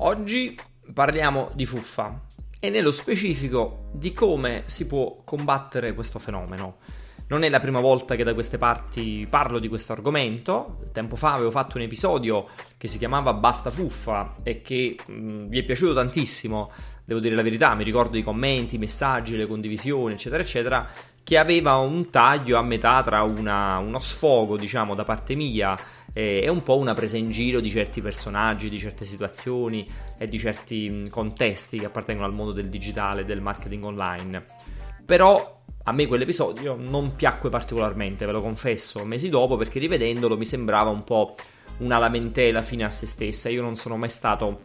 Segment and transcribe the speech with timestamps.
[0.00, 0.54] Oggi
[0.92, 2.20] parliamo di fuffa
[2.60, 6.76] e nello specifico di come si può combattere questo fenomeno.
[7.28, 10.90] Non è la prima volta che da queste parti parlo di questo argomento.
[10.92, 12.46] Tempo fa avevo fatto un episodio
[12.76, 16.70] che si chiamava Basta fuffa e che mh, vi è piaciuto tantissimo,
[17.02, 20.86] devo dire la verità, mi ricordo i commenti, i messaggi, le condivisioni, eccetera, eccetera,
[21.24, 25.74] che aveva un taglio a metà tra una, uno sfogo, diciamo, da parte mia
[26.16, 30.38] è un po' una presa in giro di certi personaggi, di certe situazioni e di
[30.38, 34.44] certi contesti che appartengono al mondo del digitale, del marketing online.
[35.04, 40.46] Però a me quell'episodio non piacque particolarmente, ve lo confesso, mesi dopo, perché rivedendolo mi
[40.46, 41.34] sembrava un po'
[41.80, 43.50] una lamentela fine a se stessa.
[43.50, 44.62] Io non sono mai stato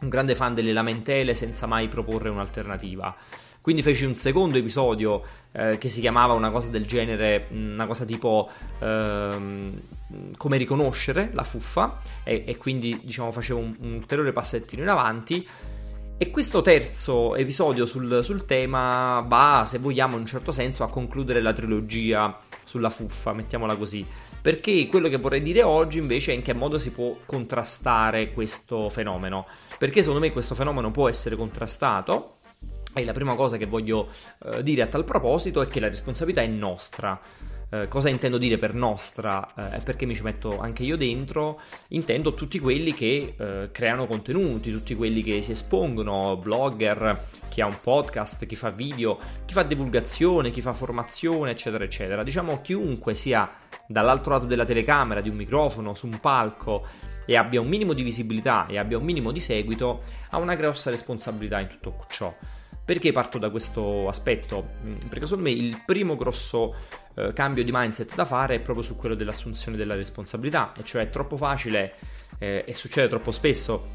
[0.00, 3.16] un grande fan delle lamentele senza mai proporre un'alternativa.
[3.62, 5.22] Quindi feci un secondo episodio
[5.52, 8.48] eh, che si chiamava una cosa del genere, una cosa tipo
[8.78, 9.80] ehm,
[10.36, 15.46] come riconoscere la fuffa e, e quindi diciamo facevo un, un, ulteriore passettino in avanti.
[16.22, 20.90] E questo terzo episodio sul, sul tema va, se vogliamo, in un certo senso a
[20.90, 24.06] concludere la trilogia sulla fuffa, mettiamola così.
[24.40, 28.90] Perché quello che vorrei dire oggi invece è in che modo si può contrastare questo
[28.90, 29.46] fenomeno.
[29.78, 32.36] Perché secondo me questo fenomeno può essere contrastato
[32.94, 34.08] e la prima cosa che voglio
[34.44, 37.18] eh, dire a tal proposito è che la responsabilità è nostra.
[37.72, 39.54] Eh, cosa intendo dire per nostra?
[39.54, 41.60] Eh, è perché mi ci metto anche io dentro.
[41.88, 47.66] Intendo tutti quelli che eh, creano contenuti, tutti quelli che si espongono, blogger, chi ha
[47.66, 52.24] un podcast, chi fa video, chi fa divulgazione, chi fa formazione, eccetera, eccetera.
[52.24, 53.48] Diciamo chiunque sia
[53.86, 56.84] dall'altro lato della telecamera, di un microfono, su un palco
[57.24, 60.00] e abbia un minimo di visibilità e abbia un minimo di seguito,
[60.30, 62.34] ha una grossa responsabilità in tutto ciò.
[62.90, 64.70] Perché parto da questo aspetto?
[64.84, 66.74] Mm, perché secondo me il primo grosso
[67.14, 71.02] eh, cambio di mindset da fare è proprio su quello dell'assunzione della responsabilità, e cioè
[71.02, 71.94] è troppo facile
[72.40, 73.90] eh, e succede troppo spesso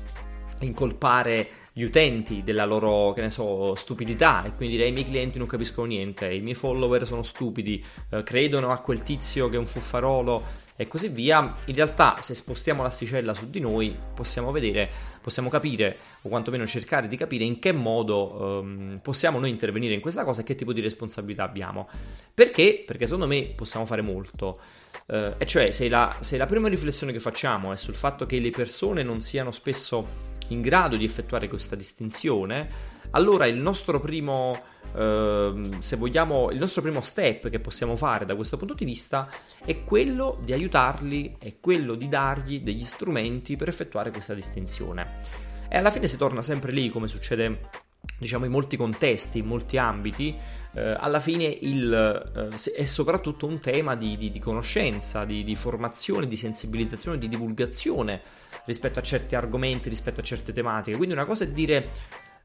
[0.61, 5.39] incolpare gli utenti della loro, che ne so, stupidità e quindi dire i miei clienti
[5.39, 9.59] non capiscono niente, i miei follower sono stupidi, eh, credono a quel tizio che è
[9.59, 11.55] un fuffarolo e così via.
[11.65, 14.89] In realtà, se spostiamo l'asticella su di noi, possiamo vedere,
[15.21, 20.01] possiamo capire, o quantomeno cercare di capire in che modo um, possiamo noi intervenire in
[20.01, 21.87] questa cosa e che tipo di responsabilità abbiamo.
[22.33, 22.83] Perché?
[22.85, 24.59] Perché secondo me possiamo fare molto.
[25.07, 28.39] Uh, e cioè, se la, se la prima riflessione che facciamo è sul fatto che
[28.39, 34.61] le persone non siano spesso in grado di effettuare questa distinzione, allora il nostro primo,
[34.95, 39.29] eh, se vogliamo, il nostro primo step che possiamo fare da questo punto di vista
[39.63, 45.19] è quello di aiutarli, è quello di dargli degli strumenti per effettuare questa distinzione.
[45.67, 47.83] E alla fine si torna sempre lì, come succede
[48.17, 50.35] diciamo in molti contesti, in molti ambiti,
[50.75, 55.55] eh, alla fine il, eh, è soprattutto un tema di, di, di conoscenza, di, di,
[55.55, 58.21] formazione, di sensibilizzazione, di divulgazione
[58.65, 60.97] rispetto a certi argomenti, rispetto a certe tematiche.
[60.97, 61.89] Quindi una cosa è dire,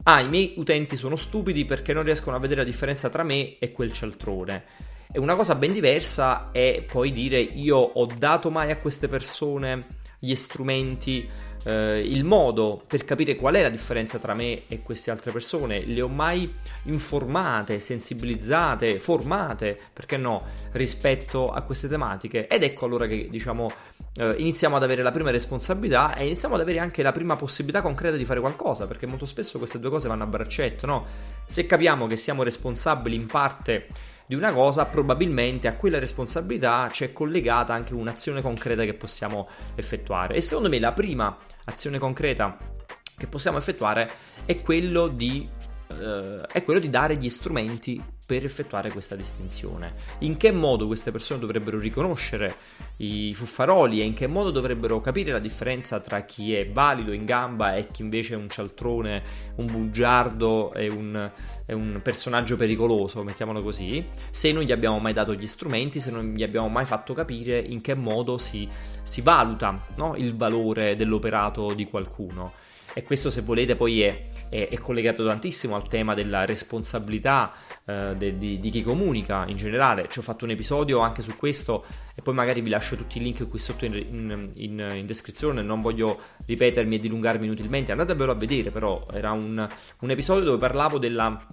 [0.03, 3.57] ah, i miei utenti sono stupidi perché non riescono a vedere la differenza tra me
[3.57, 4.63] e quel cialtrone.
[5.11, 9.85] E una cosa ben diversa è poi dire, io ho dato mai a queste persone
[10.19, 11.27] gli strumenti
[11.63, 15.85] eh, il modo per capire qual è la differenza tra me e queste altre persone,
[15.85, 16.51] le ho mai
[16.83, 22.47] informate, sensibilizzate, formate, perché no, rispetto a queste tematiche.
[22.47, 23.71] Ed ecco allora che diciamo
[24.15, 27.81] eh, iniziamo ad avere la prima responsabilità e iniziamo ad avere anche la prima possibilità
[27.81, 31.05] concreta di fare qualcosa, perché molto spesso queste due cose vanno a braccetto, no?
[31.47, 33.87] Se capiamo che siamo responsabili in parte
[34.31, 40.35] di una cosa, probabilmente a quella responsabilità c'è collegata anche un'azione concreta che possiamo effettuare.
[40.35, 42.57] E secondo me la prima azione concreta
[43.17, 44.09] che possiamo effettuare
[44.45, 45.49] è quello di
[45.99, 48.01] eh, è quello di dare gli strumenti
[48.31, 49.93] per effettuare questa distinzione.
[50.19, 52.55] In che modo queste persone dovrebbero riconoscere
[52.97, 57.25] i fuffaroli e in che modo dovrebbero capire la differenza tra chi è valido in
[57.25, 59.23] gamba e chi invece è un cialtrone,
[59.55, 61.29] un bugiardo e un,
[61.65, 66.09] è un personaggio pericoloso, mettiamolo così, se non gli abbiamo mai dato gli strumenti, se
[66.09, 68.65] non gli abbiamo mai fatto capire in che modo si,
[69.03, 70.15] si valuta no?
[70.15, 72.53] il valore dell'operato di qualcuno.
[72.93, 77.53] E questo, se volete, poi è, è, è collegato tantissimo al tema della responsabilità
[77.85, 80.07] eh, de, di, di, chi comunica in generale.
[80.09, 83.21] Ci ho fatto un episodio anche su questo e poi magari vi lascio tutti i
[83.21, 85.61] link qui sotto in, in, in, in descrizione.
[85.61, 89.67] Non voglio ripetermi e dilungarmi inutilmente, andatevelo a vedere, però era un,
[90.01, 91.45] un episodio dove parlavo della,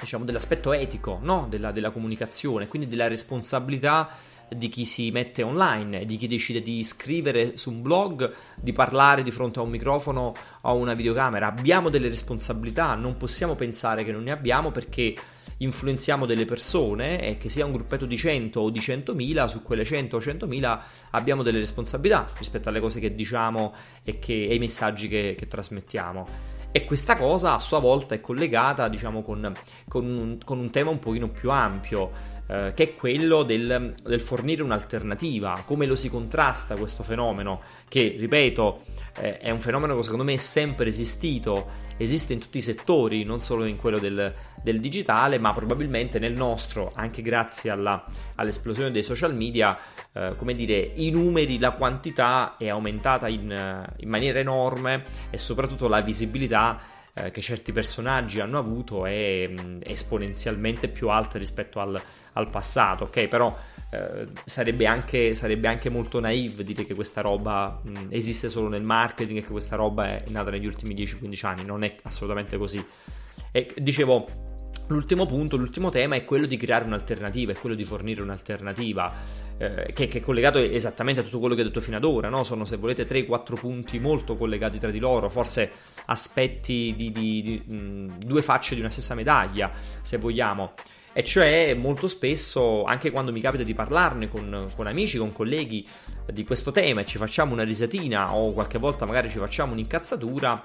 [0.00, 1.46] diciamo, dell'aspetto etico no?
[1.48, 4.10] della, della comunicazione, quindi della responsabilità
[4.56, 9.22] di chi si mette online, di chi decide di scrivere su un blog, di parlare
[9.22, 11.46] di fronte a un microfono o a una videocamera.
[11.46, 15.14] Abbiamo delle responsabilità, non possiamo pensare che non ne abbiamo perché
[15.58, 19.84] influenziamo delle persone e che sia un gruppetto di 100 o di 100.000, su quelle
[19.84, 24.58] 100 o 100.000 abbiamo delle responsabilità rispetto alle cose che diciamo e, che, e ai
[24.58, 26.60] messaggi che, che trasmettiamo.
[26.74, 29.52] E questa cosa a sua volta è collegata, diciamo, con,
[29.88, 32.10] con, un, con un tema un pochino più ampio
[32.46, 38.16] eh, che è quello del, del, fornire un'alternativa, come lo si contrasta questo fenomeno, che
[38.18, 38.80] ripeto
[39.20, 43.24] eh, è un fenomeno che secondo me è sempre esistito, esiste in tutti i settori,
[43.24, 48.04] non solo in quello del, del digitale, ma probabilmente nel nostro, anche grazie alla,
[48.34, 49.78] all'esplosione dei social media,
[50.12, 55.88] eh, come dire, i numeri, la quantità è aumentata in, in maniera enorme e soprattutto
[55.88, 56.80] la visibilità
[57.14, 62.00] eh, che certi personaggi hanno avuto è mh, esponenzialmente più alta rispetto al,
[62.32, 63.28] al passato, ok?
[63.28, 63.56] Però
[63.90, 68.82] eh, sarebbe, anche, sarebbe, anche, molto naive dire che questa roba mh, esiste solo nel
[68.82, 72.84] marketing e che questa roba è nata negli ultimi 10-15 anni, non è assolutamente così.
[73.50, 74.51] E dicevo,
[74.88, 79.40] l'ultimo punto, l'ultimo tema è quello di creare un'alternativa, è quello di fornire un'alternativa.
[79.58, 82.28] Eh, che, che, è collegato esattamente a tutto quello che ho detto fino ad ora,
[82.28, 82.42] no?
[82.42, 85.70] sono se volete 3-4 punti molto collegati tra di loro, forse
[86.06, 89.70] aspetti di, di, di mh, due facce di una stessa medaglia,
[90.00, 90.72] se vogliamo.
[91.14, 95.86] E cioè molto spesso, anche quando mi capita di parlarne con, con, amici, con colleghi
[96.32, 100.64] di questo tema e ci facciamo una risatina o qualche volta magari ci facciamo un'incazzatura,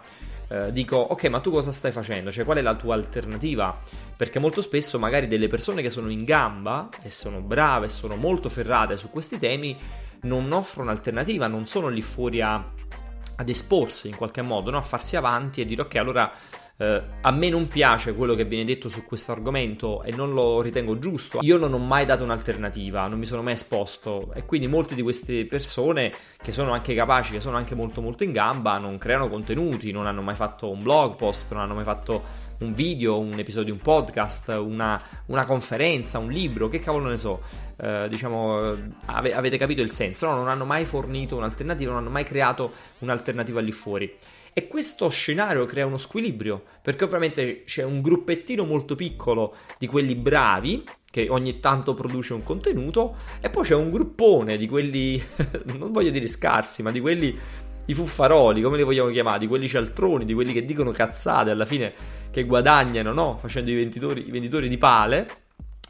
[0.50, 2.32] eh, dico ok ma tu cosa stai facendo?
[2.32, 3.76] Cioè qual è la tua alternativa?
[4.16, 8.16] Perché molto spesso magari delle persone che sono in gamba e sono brave e sono
[8.16, 9.78] molto ferrate su questi temi
[10.22, 14.78] non offrono alternativa, non sono lì fuori a, ad esporsi in qualche modo, no?
[14.78, 16.32] a farsi avanti e dire ok allora
[16.78, 20.62] Uh, a me non piace quello che viene detto su questo argomento e non lo
[20.62, 21.40] ritengo giusto.
[21.42, 25.02] Io non ho mai dato un'alternativa, non mi sono mai esposto e quindi molte di
[25.02, 29.28] queste persone che sono anche capaci, che sono anche molto molto in gamba, non creano
[29.28, 32.24] contenuti, non hanno mai fatto un blog post, non hanno mai fatto
[32.60, 37.18] un video, un episodio di un podcast, una, una conferenza, un libro, che cavolo ne
[37.18, 37.42] so.
[37.78, 40.36] Uh, diciamo, ave- avete capito il senso, no?
[40.36, 44.16] non hanno mai fornito un'alternativa, non hanno mai creato un'alternativa lì fuori.
[44.58, 50.16] E questo scenario crea uno squilibrio, perché ovviamente c'è un gruppettino molto piccolo di quelli
[50.16, 55.24] bravi, che ogni tanto produce un contenuto, e poi c'è un gruppone di quelli,
[55.78, 57.38] non voglio dire scarsi, ma di quelli,
[57.86, 61.66] i fuffaroli, come li vogliamo chiamare, di quelli cialtroni, di quelli che dicono cazzate alla
[61.66, 61.94] fine,
[62.32, 63.38] che guadagnano, no?
[63.40, 65.28] Facendo i venditori, i venditori di pale,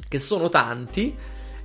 [0.10, 1.16] che sono tanti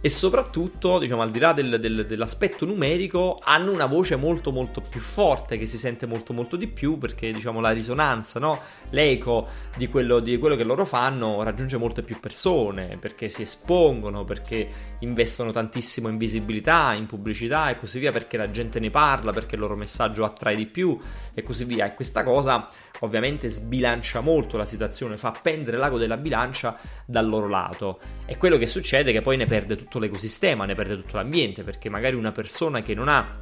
[0.05, 4.81] e soprattutto, diciamo, al di là del, del, dell'aspetto numerico, hanno una voce molto molto
[4.81, 8.61] più forte che si sente molto molto di più perché, diciamo, la risonanza, no?
[8.91, 14.25] l'eco di quello, di quello che loro fanno raggiunge molte più persone perché si espongono,
[14.25, 14.69] perché
[14.99, 19.55] investono tantissimo in visibilità, in pubblicità e così via, perché la gente ne parla, perché
[19.55, 20.99] il loro messaggio attrae di più
[21.33, 21.87] e così via.
[21.87, 22.69] E questa cosa
[23.01, 27.99] ovviamente sbilancia molto la situazione, fa pendere l'ago della bilancia dal loro lato.
[28.27, 31.63] E quello che succede è che poi ne perde tutto l'ecosistema, ne perde tutto l'ambiente,
[31.63, 33.41] perché magari una persona che non ha,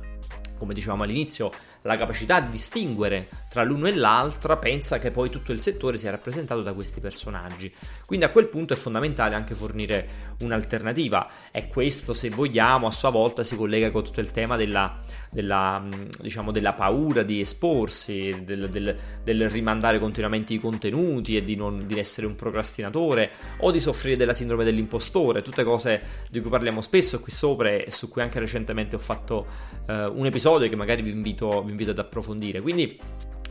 [0.59, 1.51] come dicevamo all'inizio,
[1.83, 6.13] la capacità di distinguere tra l'uno e l'altra, pensa che poi tutto il settore sia
[6.13, 7.73] rappresentato da questi personaggi.
[8.07, 13.11] Quindi a quel punto è fondamentale anche fornire un'alternativa e questo, se vogliamo, a sua
[13.11, 14.97] volta si collega con tutto il tema della,
[15.33, 15.85] della,
[16.21, 21.89] diciamo, della paura di esporsi, del, del, del, rimandare continuamente i contenuti e di non
[21.89, 26.81] di essere un procrastinatore o di soffrire della sindrome dell'impostore, tutte cose di cui parliamo
[26.81, 29.47] spesso qui sopra e su cui anche recentemente ho fatto
[29.87, 32.61] eh, un episodio che magari vi invito, vi invito ad approfondire.
[32.61, 32.99] Quindi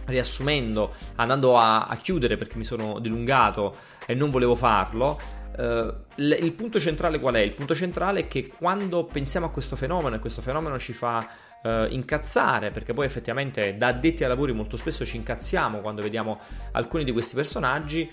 [0.06, 5.20] riassumendo, andando a, a, chiudere perché mi sono dilungato e non volevo farlo,
[5.58, 7.40] eh, il punto centrale qual è?
[7.40, 11.28] Il punto centrale è che quando pensiamo a questo fenomeno e questo fenomeno ci fa
[11.62, 16.40] eh, incazzare, perché poi effettivamente da addetti ai lavori molto spesso ci incazziamo quando vediamo
[16.72, 18.10] alcuni di questi personaggi,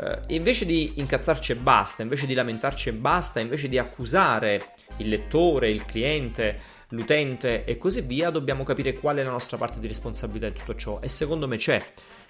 [0.00, 5.08] eh, invece di incazzarci e basta, invece di lamentarci e basta, invece di accusare il
[5.08, 9.86] lettore, il cliente, l'utente e così via, dobbiamo capire qual è la nostra parte di
[9.86, 11.84] responsabilità in tutto ciò e secondo me c'è.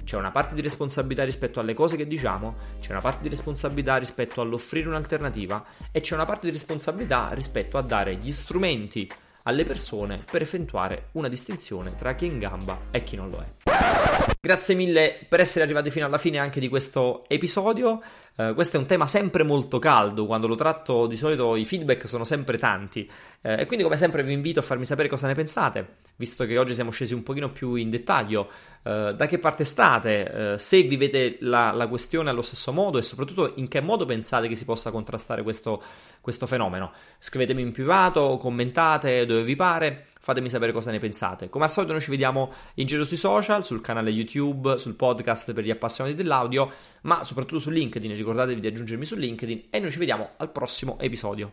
[0.05, 3.97] C'è una parte di responsabilità rispetto alle cose che diciamo, c'è una parte di responsabilità
[3.97, 9.11] rispetto all'offrire un'alternativa e c'è una parte di responsabilità rispetto a dare gli strumenti
[9.45, 13.39] alle persone per effettuare una distinzione tra chi è in gamba e chi non lo
[13.39, 14.37] è.
[14.41, 18.01] Grazie mille per essere arrivati fino alla fine anche di questo episodio.
[18.39, 22.07] Uh, questo è un tema sempre molto caldo, quando lo tratto di solito i feedback
[22.07, 23.01] sono sempre tanti
[23.41, 26.57] uh, e quindi come sempre vi invito a farmi sapere cosa ne pensate, visto che
[26.57, 28.49] oggi siamo scesi un pochino più in dettaglio,
[28.85, 33.55] uh, da che parte state, se vivete la, la, questione allo stesso modo e soprattutto
[33.57, 35.83] in che modo pensate che si possa contrastare questo,
[36.21, 36.93] questo fenomeno.
[37.19, 41.49] Scrivetemi in privato, commentate dove vi pare, fatemi sapere cosa ne pensate.
[41.49, 45.53] Come al solito noi ci vediamo in giro sui social, sul canale YouTube, sul podcast
[45.55, 46.71] per gli appassionati dell'audio,
[47.03, 50.99] ma soprattutto su LinkedIn, ricordatevi di aggiungermi su LinkedIn e noi ci vediamo al prossimo
[50.99, 51.53] episodio.